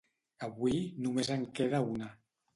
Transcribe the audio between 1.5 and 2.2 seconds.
queda una.